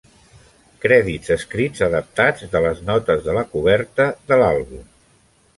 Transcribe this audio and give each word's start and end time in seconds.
Crèdits 0.85 1.33
escrits 1.35 1.83
adaptats 1.89 2.47
de 2.55 2.63
les 2.65 2.83
notes 2.89 3.23
de 3.29 3.39
la 3.39 3.47
coberta 3.55 4.09
de 4.33 4.43
l'àlbum. 4.45 4.91